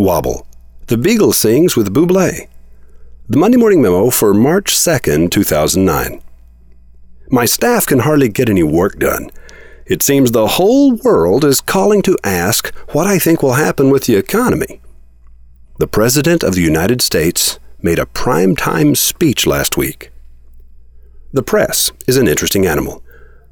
Wobble. 0.00 0.46
The 0.86 0.96
Beagle 0.96 1.34
sings 1.34 1.76
with 1.76 1.92
Buble. 1.92 2.48
The 3.28 3.36
Monday 3.36 3.58
Morning 3.58 3.82
Memo 3.82 4.08
for 4.08 4.32
March 4.32 4.72
2nd, 4.72 5.30
2009. 5.30 6.22
My 7.28 7.44
staff 7.44 7.84
can 7.84 7.98
hardly 7.98 8.30
get 8.30 8.48
any 8.48 8.62
work 8.62 8.98
done. 8.98 9.30
It 9.84 10.02
seems 10.02 10.30
the 10.30 10.56
whole 10.56 10.94
world 10.94 11.44
is 11.44 11.60
calling 11.60 12.00
to 12.00 12.16
ask 12.24 12.74
what 12.94 13.06
I 13.06 13.18
think 13.18 13.42
will 13.42 13.60
happen 13.66 13.90
with 13.90 14.04
the 14.04 14.16
economy. 14.16 14.80
The 15.78 15.86
President 15.86 16.42
of 16.42 16.54
the 16.54 16.62
United 16.62 17.02
States 17.02 17.58
made 17.82 17.98
a 17.98 18.06
prime-time 18.06 18.94
speech 18.94 19.46
last 19.46 19.76
week. 19.76 20.10
The 21.34 21.42
press 21.42 21.92
is 22.06 22.16
an 22.16 22.26
interesting 22.26 22.66
animal. 22.66 23.02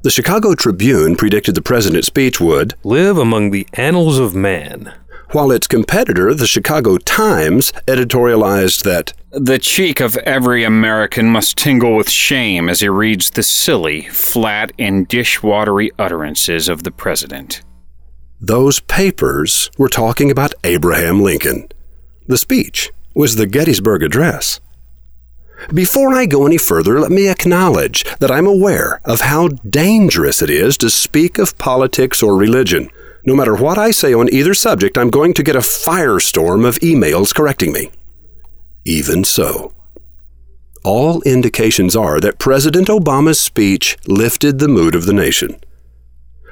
The 0.01 0.09
Chicago 0.09 0.55
Tribune 0.55 1.15
predicted 1.15 1.53
the 1.53 1.61
president's 1.61 2.07
speech 2.07 2.41
would 2.41 2.73
live 2.83 3.19
among 3.19 3.51
the 3.51 3.67
annals 3.73 4.17
of 4.17 4.33
man, 4.33 4.95
while 5.31 5.51
its 5.51 5.67
competitor, 5.67 6.33
the 6.33 6.47
Chicago 6.47 6.97
Times, 6.97 7.71
editorialized 7.87 8.83
that 8.83 9.13
the 9.31 9.59
cheek 9.59 9.99
of 9.99 10.17
every 10.17 10.63
American 10.63 11.29
must 11.29 11.57
tingle 11.57 11.95
with 11.95 12.09
shame 12.09 12.67
as 12.67 12.79
he 12.79 12.89
reads 12.89 13.31
the 13.31 13.43
silly, 13.43 14.01
flat, 14.07 14.71
and 14.79 15.07
dishwatery 15.07 15.91
utterances 15.99 16.67
of 16.67 16.83
the 16.83 16.91
president. 16.91 17.61
Those 18.41 18.79
papers 18.79 19.69
were 19.77 19.89
talking 19.89 20.31
about 20.31 20.53
Abraham 20.63 21.21
Lincoln. 21.21 21.67
The 22.27 22.37
speech 22.37 22.91
was 23.13 23.35
the 23.35 23.47
Gettysburg 23.47 24.01
Address. 24.01 24.59
Before 25.73 26.13
I 26.13 26.25
go 26.25 26.45
any 26.45 26.57
further, 26.57 26.99
let 26.99 27.11
me 27.11 27.27
acknowledge 27.27 28.05
that 28.19 28.31
I'm 28.31 28.47
aware 28.47 29.01
of 29.03 29.21
how 29.21 29.49
dangerous 29.49 30.41
it 30.41 30.49
is 30.49 30.77
to 30.77 30.89
speak 30.89 31.37
of 31.37 31.57
politics 31.57 32.23
or 32.23 32.35
religion. 32.35 32.89
No 33.25 33.35
matter 33.35 33.55
what 33.55 33.77
I 33.77 33.91
say 33.91 34.13
on 34.13 34.33
either 34.33 34.53
subject, 34.53 34.97
I'm 34.97 35.09
going 35.09 35.33
to 35.33 35.43
get 35.43 35.55
a 35.55 35.59
firestorm 35.59 36.67
of 36.67 36.79
emails 36.79 37.35
correcting 37.35 37.73
me. 37.73 37.91
Even 38.85 39.23
so, 39.23 39.73
all 40.83 41.21
indications 41.23 41.95
are 41.95 42.21
that 42.21 42.39
President 42.39 42.87
Obama's 42.87 43.39
speech 43.39 43.97
lifted 44.07 44.59
the 44.59 44.69
mood 44.69 44.95
of 44.95 45.05
the 45.05 45.13
nation. 45.13 45.59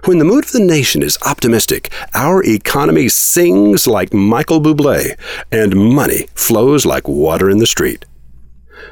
When 0.03 0.19
the 0.19 0.25
mood 0.25 0.45
of 0.45 0.51
the 0.51 0.59
nation 0.59 1.01
is 1.01 1.17
optimistic, 1.25 1.91
our 2.13 2.43
economy 2.43 3.07
sings 3.09 3.87
like 3.87 4.13
Michael 4.13 4.61
Bublé, 4.61 5.17
and 5.51 5.75
money 5.95 6.27
flows 6.35 6.85
like 6.85 7.07
water 7.07 7.49
in 7.49 7.59
the 7.59 7.67
street. 7.67 8.05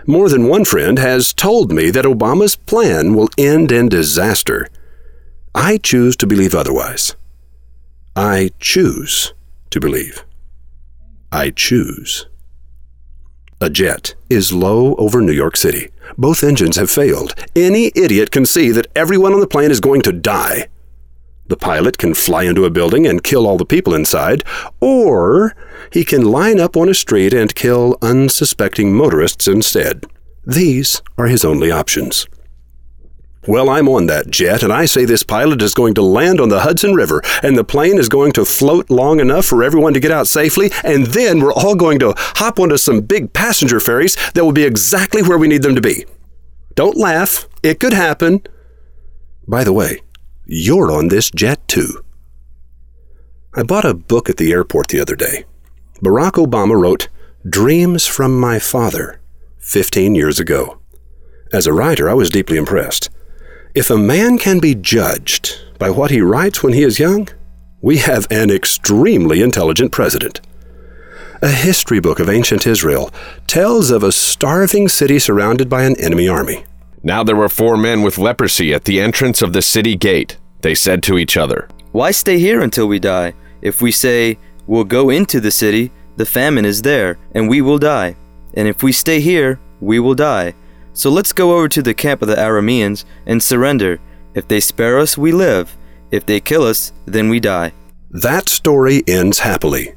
More 0.07 0.29
than 0.29 0.47
one 0.47 0.65
friend 0.65 0.97
has 0.97 1.33
told 1.33 1.71
me 1.71 1.91
that 1.91 2.05
Obama's 2.05 2.55
plan 2.55 3.13
will 3.13 3.29
end 3.37 3.71
in 3.71 3.89
disaster. 3.89 4.67
I 5.53 5.77
choose 5.77 6.15
to 6.17 6.27
believe 6.27 6.55
otherwise. 6.55 7.15
I 8.15 8.51
choose 8.59 9.33
to 9.71 9.81
believe. 9.81 10.23
I 11.33 11.49
choose. 11.49 12.27
A 13.59 13.69
jet 13.69 14.15
is 14.29 14.53
low 14.53 14.95
over 14.95 15.19
New 15.19 15.33
York 15.33 15.57
City. 15.57 15.89
Both 16.17 16.41
engines 16.41 16.77
have 16.77 16.89
failed. 16.89 17.33
Any 17.57 17.91
idiot 17.93 18.31
can 18.31 18.45
see 18.45 18.71
that 18.71 18.87
everyone 18.95 19.33
on 19.33 19.41
the 19.41 19.47
plane 19.47 19.69
is 19.69 19.81
going 19.81 20.01
to 20.03 20.13
die. 20.13 20.69
The 21.47 21.57
pilot 21.57 21.97
can 21.97 22.13
fly 22.13 22.43
into 22.43 22.63
a 22.63 22.69
building 22.69 23.05
and 23.05 23.21
kill 23.21 23.45
all 23.45 23.57
the 23.57 23.65
people 23.65 23.93
inside, 23.93 24.45
or 24.79 25.53
he 25.91 26.05
can 26.05 26.23
line 26.23 26.59
up 26.59 26.77
on 26.77 26.87
a 26.87 26.93
street 26.93 27.33
and 27.33 27.53
kill 27.53 27.97
unsuspecting 28.01 28.95
motorists 28.95 29.45
instead. 29.47 30.05
These 30.45 31.01
are 31.17 31.27
his 31.27 31.43
only 31.43 31.69
options. 31.69 32.27
Well, 33.47 33.69
I'm 33.69 33.87
on 33.87 34.07
that 34.07 34.31
jet, 34.31 34.63
and 34.63 34.73
I 34.73 34.85
say 34.85 35.05
this 35.05 35.21
pilot 35.21 35.61
is 35.61 35.75
going 35.75 35.93
to 35.95 36.01
land 36.01 36.41
on 36.41 36.49
the 36.49 36.61
Hudson 36.61 36.95
River, 36.95 37.21
and 37.43 37.55
the 37.55 37.63
plane 37.63 37.99
is 37.99 38.09
going 38.09 38.31
to 38.33 38.45
float 38.45 38.89
long 38.89 39.19
enough 39.19 39.45
for 39.45 39.63
everyone 39.63 39.93
to 39.93 39.99
get 39.99 40.09
out 40.09 40.27
safely, 40.27 40.71
and 40.83 41.05
then 41.07 41.41
we're 41.41 41.53
all 41.53 41.75
going 41.75 41.99
to 41.99 42.15
hop 42.17 42.59
onto 42.59 42.77
some 42.77 43.01
big 43.01 43.33
passenger 43.33 43.79
ferries 43.79 44.17
that 44.33 44.43
will 44.43 44.51
be 44.51 44.63
exactly 44.63 45.21
where 45.21 45.37
we 45.37 45.47
need 45.47 45.61
them 45.61 45.75
to 45.75 45.81
be. 45.81 46.05
Don't 46.73 46.97
laugh, 46.97 47.47
it 47.61 47.79
could 47.79 47.93
happen. 47.93 48.41
By 49.47 49.63
the 49.63 49.73
way, 49.73 50.01
you're 50.45 50.91
on 50.91 51.09
this 51.09 51.29
jet 51.29 51.67
too. 51.67 52.03
I 53.53 53.61
bought 53.61 53.85
a 53.85 53.93
book 53.93 54.27
at 54.27 54.37
the 54.37 54.51
airport 54.51 54.87
the 54.87 54.99
other 54.99 55.15
day. 55.15 55.45
Barack 56.03 56.33
Obama 56.43 56.79
wrote 56.79 57.09
Dreams 57.47 58.07
from 58.07 58.39
My 58.39 58.57
Father 58.57 59.21
15 59.59 60.15
years 60.15 60.39
ago. 60.39 60.79
As 61.53 61.67
a 61.67 61.73
writer, 61.73 62.09
I 62.09 62.15
was 62.15 62.31
deeply 62.31 62.57
impressed. 62.57 63.09
If 63.75 63.89
a 63.89 63.97
man 63.97 64.37
can 64.37 64.59
be 64.59 64.73
judged 64.73 65.59
by 65.79 65.89
what 65.89 66.09
he 66.09 66.21
writes 66.21 66.63
when 66.63 66.71
he 66.71 66.83
is 66.83 66.97
young, 66.97 67.27
we 67.81 67.97
have 67.97 68.25
an 68.31 68.49
extremely 68.49 69.41
intelligent 69.41 69.91
president. 69.91 70.39
A 71.41 71.49
history 71.49 71.99
book 71.99 72.21
of 72.21 72.29
ancient 72.29 72.65
Israel 72.65 73.11
tells 73.47 73.91
of 73.91 74.01
a 74.01 74.13
starving 74.13 74.87
city 74.87 75.19
surrounded 75.19 75.67
by 75.67 75.83
an 75.83 75.99
enemy 75.99 76.29
army. 76.29 76.63
Now 77.03 77.21
there 77.21 77.35
were 77.35 77.49
four 77.49 77.75
men 77.75 78.01
with 78.01 78.17
leprosy 78.17 78.73
at 78.73 78.85
the 78.85 79.01
entrance 79.01 79.41
of 79.41 79.51
the 79.51 79.61
city 79.61 79.97
gate. 79.97 80.37
They 80.61 80.73
said 80.73 81.03
to 81.03 81.17
each 81.17 81.35
other, 81.35 81.67
Why 81.91 82.11
stay 82.11 82.39
here 82.39 82.61
until 82.61 82.87
we 82.87 82.99
die? 82.99 83.33
If 83.61 83.81
we 83.81 83.91
say, 83.91 84.37
We'll 84.67 84.85
go 84.85 85.09
into 85.09 85.41
the 85.41 85.51
city, 85.51 85.91
the 86.15 86.25
famine 86.25 86.63
is 86.63 86.81
there, 86.81 87.17
and 87.33 87.49
we 87.49 87.59
will 87.59 87.77
die. 87.77 88.15
And 88.53 88.69
if 88.69 88.83
we 88.83 88.93
stay 88.93 89.19
here, 89.19 89.59
we 89.81 89.99
will 89.99 90.15
die. 90.15 90.53
So 90.95 91.09
let's 91.09 91.33
go 91.33 91.57
over 91.57 91.67
to 91.67 91.81
the 91.81 91.93
camp 91.93 92.21
of 92.21 92.29
the 92.29 92.35
Arameans 92.35 93.03
and 93.25 93.43
surrender. 93.43 93.99
If 94.33 94.47
they 94.47 94.61
spare 94.61 94.97
us, 94.97 95.17
we 95.17 95.33
live. 95.33 95.77
If 96.09 96.25
they 96.25 96.39
kill 96.39 96.63
us, 96.63 96.93
then 97.05 97.27
we 97.29 97.41
die. 97.41 97.73
That 98.11 98.47
story 98.47 99.03
ends 99.05 99.39
happily. 99.39 99.93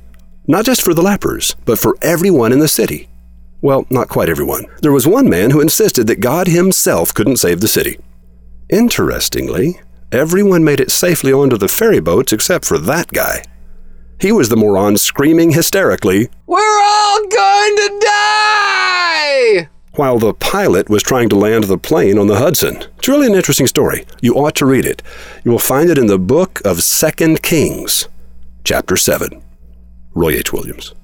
Not 0.48 0.64
just 0.64 0.82
for 0.82 0.94
the 0.94 1.02
lepers, 1.02 1.54
but 1.64 1.78
for 1.78 1.96
everyone 2.02 2.52
in 2.52 2.58
the 2.58 2.66
city. 2.66 3.08
Well, 3.62 3.86
not 3.90 4.08
quite 4.08 4.28
everyone. 4.28 4.66
There 4.82 4.92
was 4.92 5.06
one 5.06 5.28
man 5.28 5.50
who 5.50 5.60
insisted 5.60 6.08
that 6.08 6.20
God 6.20 6.48
himself 6.48 7.14
couldn't 7.14 7.36
save 7.36 7.60
the 7.60 7.68
city. 7.68 7.98
Interestingly, 8.68 9.80
everyone 10.10 10.64
made 10.64 10.80
it 10.80 10.90
safely 10.90 11.32
onto 11.32 11.56
the 11.56 11.68
ferry 11.68 12.00
boats 12.00 12.32
except 12.32 12.64
for 12.64 12.76
that 12.76 13.08
guy. 13.08 13.44
He 14.20 14.32
was 14.32 14.48
the 14.48 14.56
moron 14.56 14.96
screaming 14.96 15.52
hysterically, 15.52 16.28
We're 16.46 16.80
all 16.82 17.20
going 17.20 17.76
to 17.76 18.00
die! 18.02 18.67
While 19.98 20.18
the 20.18 20.32
pilot 20.32 20.88
was 20.88 21.02
trying 21.02 21.28
to 21.28 21.36
land 21.36 21.64
the 21.64 21.76
plane 21.76 22.18
on 22.18 22.28
the 22.28 22.36
Hudson. 22.36 22.76
It's 22.98 23.08
really 23.08 23.26
an 23.26 23.34
interesting 23.34 23.66
story. 23.66 24.06
You 24.20 24.34
ought 24.34 24.54
to 24.56 24.66
read 24.66 24.86
it. 24.86 25.02
You 25.44 25.50
will 25.50 25.58
find 25.58 25.90
it 25.90 25.98
in 25.98 26.06
the 26.06 26.18
book 26.18 26.60
of 26.64 26.84
Second 26.84 27.42
Kings, 27.42 28.08
chapter 28.62 28.96
7. 28.96 29.42
Roy 30.14 30.34
H. 30.34 30.52
Williams. 30.52 30.94